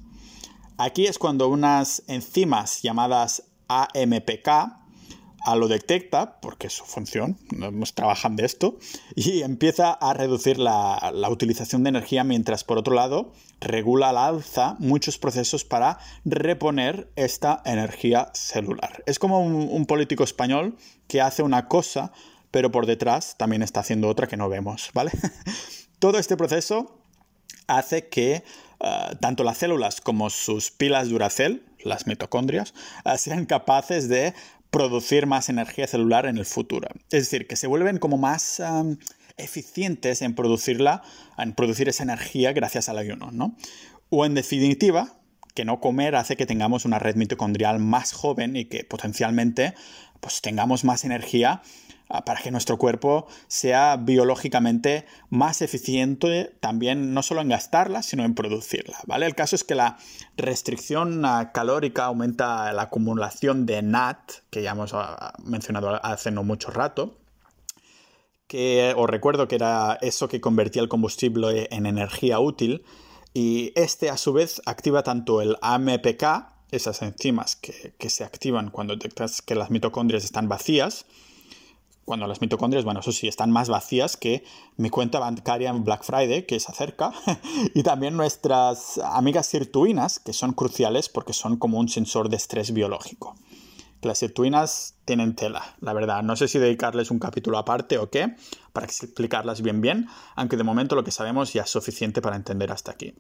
[0.79, 4.80] Aquí es cuando unas enzimas llamadas AMPK
[5.45, 8.79] a lo detecta, porque es su función, nos trabajan de esto,
[9.15, 14.77] y empieza a reducir la, utilización de energía, mientras por otro lado regula al alza
[14.79, 19.03] muchos procesos para reponer esta energía celular.
[19.07, 20.77] Es como un, político español
[21.09, 22.13] que hace una cosa,
[22.51, 25.13] pero por detrás también está haciendo otra que no vemos, ¿vale?
[25.99, 27.01] Todo este proceso
[27.67, 28.43] hace que
[28.81, 32.75] eh, tanto las células como sus pilas Duracell, las mitocondrias,
[33.05, 34.35] eh, sean capaces de
[34.71, 36.89] producir más energía celular en el futuro.
[37.11, 38.63] Es decir, que se vuelven como más
[39.37, 41.03] eficientes en producirla,
[41.39, 43.57] en producir esa energía gracias al ayuno, ¿no?
[44.11, 45.21] O en definitiva,
[45.55, 49.75] que no comer hace que tengamos una red mitocondrial más joven y que potencialmente
[50.21, 51.63] pues, tengamos más energía
[52.25, 58.35] para que nuestro cuerpo sea biológicamente más eficiente también no solo en gastarla, sino en
[58.35, 59.27] producirla, ¿vale?
[59.27, 59.97] El caso es que la
[60.37, 66.43] restricción ah, calórica aumenta la acumulación de NAT, que ya hemos ah, mencionado hace no
[66.43, 67.17] mucho rato,
[68.49, 72.83] que os recuerdo que era eso que convertía el combustible en energía útil,
[73.33, 76.25] y este a su vez activa tanto el AMPK,
[76.73, 81.07] esas enzimas que, que se activan cuando detectas que las mitocondrias están vacías,
[82.11, 84.43] cuando las mitocondrias, bueno, eso sí, están más vacías que
[84.77, 87.13] mi cuenta bancaria en Black Friday, que se acerca,
[87.73, 92.73] y también nuestras amigas sirtuinas, que son cruciales porque son como un sensor de estrés
[92.73, 93.37] biológico.
[94.03, 96.25] Las sirtuinas tienen tela, la verdad.
[96.25, 98.35] No sé si dedicarles un capítulo aparte o qué,
[98.73, 102.73] para explicarlas bien bien, aunque de momento lo que sabemos ya es suficiente para entender
[102.73, 103.15] hasta aquí.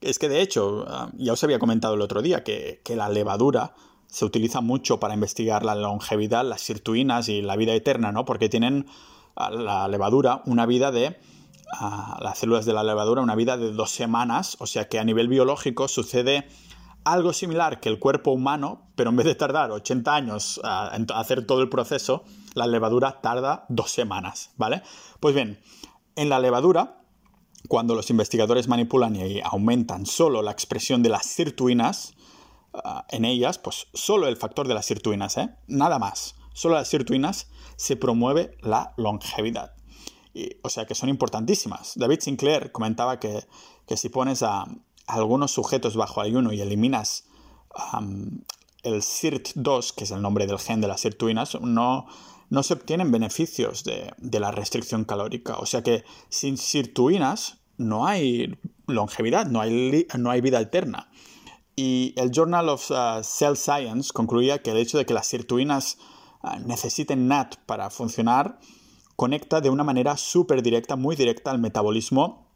[0.00, 3.08] Es que de hecho, ah, ya os había comentado el otro día que, que la
[3.08, 3.74] levadura
[4.14, 8.24] se utiliza mucho para investigar la longevidad, las sirtuinas y la vida eterna, ¿no?
[8.24, 8.86] Porque tienen
[9.34, 11.18] la levadura una vida de
[12.20, 15.26] las células de la levadura una vida de dos semanas, o sea que a nivel
[15.26, 16.46] biológico sucede
[17.02, 21.44] algo similar que el cuerpo humano, pero en vez de tardar 80 años a hacer
[21.44, 22.22] todo el proceso,
[22.54, 24.82] la levadura tarda dos semanas, ¿vale?
[25.18, 25.58] Pues bien,
[26.14, 27.00] en la levadura,
[27.66, 32.13] cuando los investigadores manipulan y aumentan solo la expresión de las sirtuinas,
[33.08, 35.50] En ellas, pues solo el factor de las sirtuinas, ¿eh?
[35.68, 36.34] nada más.
[36.54, 39.74] Solo las sirtuinas se promueve la longevidad.
[40.62, 41.92] o sea que son importantísimas.
[41.96, 43.44] David Sinclair comentaba que,
[43.96, 44.66] si pones a,
[45.06, 47.26] algunos sujetos bajo ayuno y eliminas
[48.82, 52.06] el SIRT2, que es el nombre del gen de las sirtuinas, no,
[52.50, 55.58] no se obtienen beneficios de, de, la restricción calórica.
[55.58, 61.08] O sea que sin sirtuinas no hay longevidad, no hay, no hay vida alterna.
[61.76, 65.98] Y el Journal of uh, Cell Science concluía que el hecho de que las sirtuinas
[66.42, 68.58] uh, necesiten NAT para funcionar
[69.16, 72.48] conecta de una manera súper directa, muy directa al metabolismo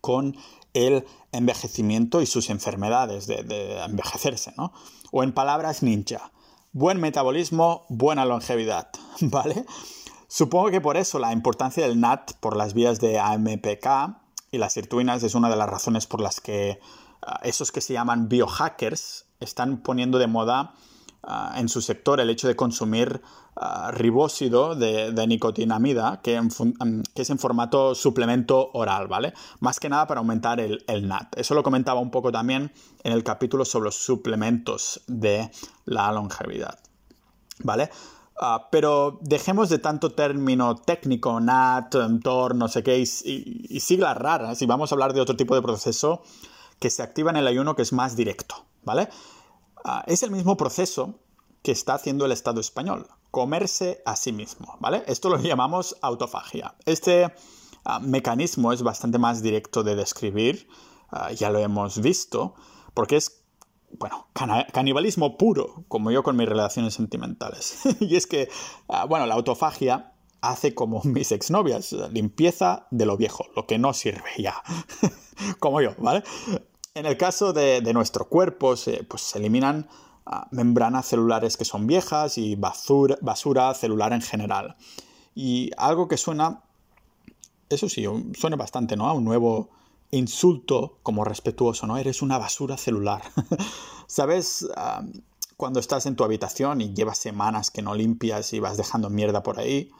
[0.00, 0.36] con
[0.74, 4.72] el envejecimiento y sus enfermedades de, envejecerse, ¿no?
[5.10, 6.30] O en palabras ninja,
[6.72, 8.88] buen metabolismo, buena longevidad,
[9.20, 9.64] ¿vale?
[10.28, 13.86] Supongo que por eso la importancia del NAT por las vías de AMPK
[14.52, 16.78] y las sirtuinas es una de las razones por las que
[17.42, 20.74] esos que se llaman biohackers están poniendo de moda
[21.22, 23.20] ah, en su sector el hecho de consumir
[23.56, 26.40] uh, ribósido de, nicotinamida, que,
[27.14, 29.34] es en formato suplemento oral, ¿vale?
[29.60, 31.38] Más que nada para aumentar el, NAT.
[31.38, 35.50] Eso lo comentaba un poco también en el capítulo sobre los suplementos de
[35.84, 36.78] la longevidad,
[37.62, 37.90] ¿vale?
[38.42, 43.02] Ah, pero dejemos de tanto término técnico, NAT, TOR, no sé qué, y,
[43.68, 46.22] y, siglas raras, y vamos a hablar de otro tipo de proceso
[46.80, 49.08] que se activa en el ayuno que es más directo, ¿vale?
[49.84, 51.20] Ah, es el mismo proceso
[51.62, 55.04] que está haciendo el Estado español, comerse a sí mismo, ¿vale?
[55.06, 56.74] Esto lo llamamos autofagia.
[56.86, 57.32] Este
[57.84, 60.68] ah, mecanismo es bastante más directo de describir,
[61.10, 62.54] ah, ya lo hemos visto,
[62.94, 63.42] porque es,
[63.98, 64.28] bueno,
[64.72, 67.80] canibalismo puro, como yo con mis relaciones sentimentales.
[68.00, 68.48] y es que,
[69.08, 74.30] bueno, la autofagia hace como mis exnovias, limpieza de lo viejo, lo que no sirve
[74.38, 74.62] ya,
[75.58, 76.22] como yo, ¿vale?
[76.94, 79.88] En el caso de, nuestro cuerpo, se, pues se eliminan
[80.26, 84.76] ah, membranas celulares que son viejas y basura, basura celular en general.
[85.32, 86.64] Y algo que suena,
[87.68, 88.04] eso sí,
[88.36, 89.08] suena bastante, ¿no?
[89.08, 89.70] A un nuevo
[90.10, 91.96] insulto como respetuoso, ¿no?
[91.96, 93.22] Eres una basura celular.
[94.08, 94.68] ¿Sabes?
[94.76, 95.04] Ah,
[95.56, 99.44] cuando estás en tu habitación y llevas semanas que no limpias y vas dejando mierda
[99.44, 99.92] por ahí,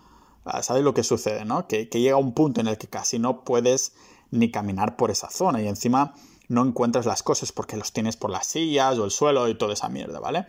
[0.45, 1.69] ah, ¿sabes lo que sucede, no?
[1.69, 3.93] Que, que llega un punto en el que casi no puedes
[4.33, 6.15] ni caminar por esa zona y encima
[6.51, 9.73] no encuentras las cosas porque los tienes por las sillas o el suelo y toda
[9.73, 10.47] esa mierda, ¿vale?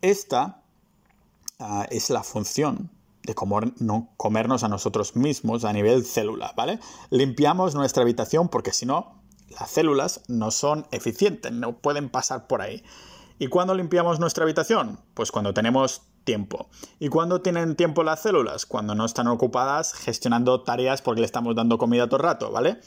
[0.00, 0.62] Esta
[1.58, 2.90] ah, es la función
[3.22, 3.34] de
[3.80, 6.80] no comernos a nosotros mismos a nivel célula, ¿vale?
[7.10, 12.62] Limpiamos nuestra habitación porque si no, las células no son eficientes, no pueden pasar por
[12.62, 12.82] ahí.
[13.38, 15.00] ¿Y cuándo limpiamos nuestra habitación?
[15.12, 16.70] Pues cuando tenemos tiempo.
[16.98, 18.64] ¿Y cuándo tienen tiempo las células?
[18.64, 22.80] Cuando no están ocupadas gestionando tareas porque le estamos dando comida todo el rato, ¿vale?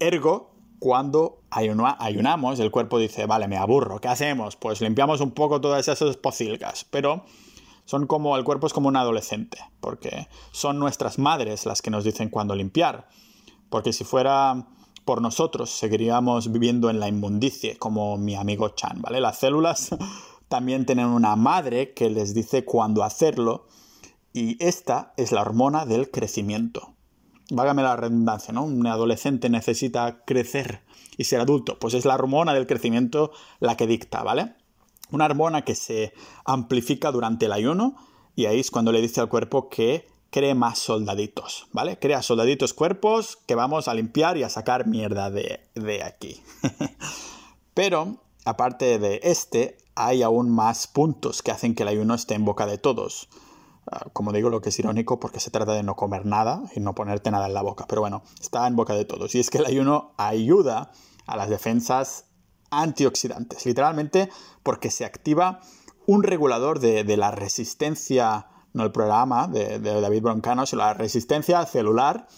[0.00, 4.56] Ergo, cuando ayunamos, el cuerpo dice, vale, me aburro, ¿qué hacemos?
[4.56, 7.24] Pues limpiamos un poco todas esas pocilgas, pero
[7.84, 12.04] son como, el cuerpo es como un adolescente, porque son nuestras madres las que nos
[12.04, 13.08] dicen cuándo limpiar,
[13.70, 14.66] porque si fuera
[15.04, 19.20] por nosotros seguiríamos viviendo en la inmundicia, como mi amigo Chan, ¿vale?
[19.20, 19.90] Las células
[20.48, 23.66] también tienen una madre que les dice cuándo hacerlo,
[24.32, 26.94] y esta es la hormona del crecimiento
[27.50, 28.64] vágame la redundancia, ¿no?
[28.64, 30.82] Un adolescente necesita crecer
[31.16, 34.54] y ser adulto, pues es la hormona del crecimiento la que dicta, ¿vale?
[35.10, 36.12] Una hormona que se
[36.44, 37.96] amplifica durante el ayuno
[38.36, 41.98] y ahí es cuando le dice al cuerpo que cree más soldaditos, ¿vale?
[41.98, 46.40] Crea soldaditos cuerpos que vamos a limpiar y a sacar mierda de, de aquí.
[47.74, 52.44] Pero, aparte de este, hay aún más puntos que hacen que el ayuno esté en
[52.44, 53.28] boca de todos.
[53.90, 56.80] Ah, como digo, lo que es irónico porque se trata de no comer nada y
[56.80, 57.86] no ponerte nada en la boca.
[57.88, 59.34] Pero bueno, está en boca de todos.
[59.34, 60.92] Y es que el ayuno ayuda
[61.26, 62.26] a las defensas
[62.70, 63.64] antioxidantes.
[63.64, 64.28] Literalmente
[64.62, 65.60] porque se activa
[66.06, 72.28] un regulador de, la resistencia, no el programa de, David Broncano, sino la resistencia celular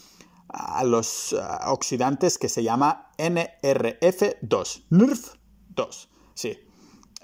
[0.48, 4.88] a los ah, oxidantes que se llama NRF2.
[4.90, 6.08] NRF2.
[6.34, 6.58] Sí,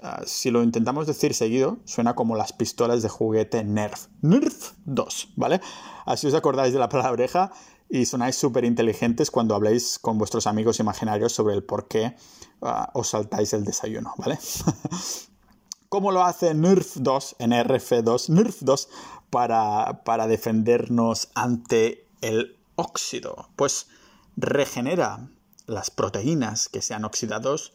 [0.01, 4.07] Ah, si lo intentamos decir seguido, suena como las pistolas de juguete Nerf.
[4.21, 5.59] Nerf 2, ¿vale?
[6.05, 7.51] Así os acordáis de la palabreja
[7.89, 12.15] y sonáis súper inteligentes cuando habléis con vuestros amigos imaginarios sobre el por qué
[12.61, 14.37] ah, os saltáis el desayuno, ¿vale?
[15.89, 18.89] ¿Cómo lo hace Nerf 2, NRF2, Nerf 2,
[19.31, 23.49] para, para defendernos ante el óxido?
[23.55, 23.87] Pues
[24.35, 25.29] regenera
[25.65, 27.73] las proteínas que se han oxidados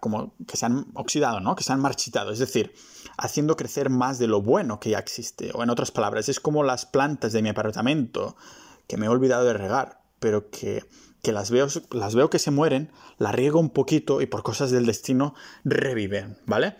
[0.00, 1.56] como que se han oxidado, ¿no?
[1.56, 2.74] Que se han marchitado, es decir,
[3.16, 5.50] haciendo crecer más de lo bueno que ya existe.
[5.54, 8.36] O en otras palabras, es como las plantas de mi apartamento
[8.86, 10.84] que me he olvidado de regar, pero que,
[11.24, 14.86] las, veo, las veo que se mueren, las riego un poquito y por cosas del
[14.86, 16.76] destino reviven, ¿vale?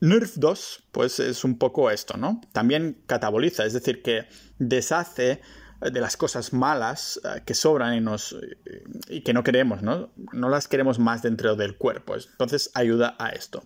[0.00, 2.40] Nerf 2, pues es un poco esto, ¿no?
[2.52, 4.26] También cataboliza, es decir, que
[4.58, 5.40] deshace
[5.80, 8.36] de las cosas malas eh, que sobran y, nos,
[9.08, 10.10] y que no queremos, ¿no?
[10.32, 12.14] No las queremos más dentro del cuerpo.
[12.14, 13.62] Entonces ayuda a esto.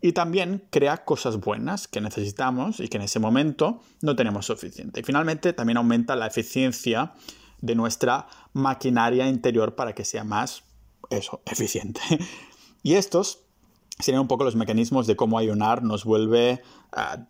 [0.00, 5.00] Y también crea cosas buenas que necesitamos y que en ese momento no tenemos suficiente.
[5.00, 7.12] Y finalmente también aumenta la eficiencia
[7.60, 10.64] de nuestra maquinaria interior para que sea más,
[11.10, 12.00] eso, eficiente.
[12.84, 13.44] Y estos
[13.98, 16.62] serían un poco los mecanismos de cómo ayunar nos vuelve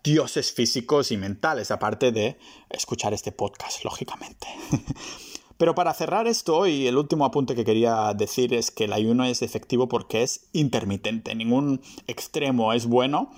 [0.03, 2.37] dioses físicos y mentales, aparte de
[2.69, 4.47] escuchar este podcast, lógicamente.
[5.57, 9.23] Pero para cerrar esto, y el último apunte que quería decir es que el ayuno
[9.23, 13.31] es efectivo porque es intermitente, ningún extremo es bueno.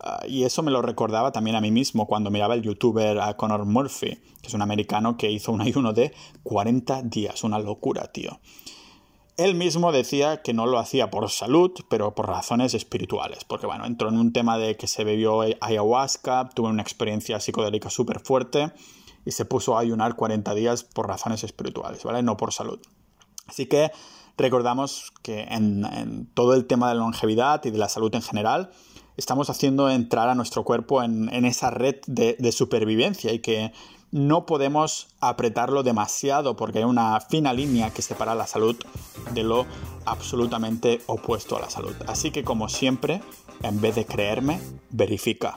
[0.00, 3.36] Ah, y eso me lo recordaba también a mí mismo cuando miraba el youtuber a
[3.36, 6.12] Conor Murphy, que es un americano que hizo un ayuno de
[6.42, 8.38] 40 días, una locura, tío.
[9.36, 13.84] Él mismo decía que no lo hacía por salud, pero por razones espirituales, porque bueno,
[13.84, 18.72] entró en un tema de que se bebió ayahuasca, tuvo una experiencia psicodélica súper fuerte
[19.24, 22.22] y se puso a ayunar 40 días por razones espirituales, ¿vale?
[22.22, 22.78] No por salud.
[23.46, 23.90] Así que
[24.36, 28.70] recordamos que en, todo el tema de la longevidad y de la salud en general,
[29.16, 33.72] estamos haciendo entrar a nuestro cuerpo en, esa red de supervivencia y que
[34.14, 38.76] no podemos apretarlo demasiado porque hay una fina línea que separa la salud
[39.32, 39.66] de lo
[40.04, 41.96] absolutamente opuesto a la salud.
[42.06, 43.22] Así que como siempre,
[43.64, 44.60] en vez de creerme,
[44.90, 45.56] verifica.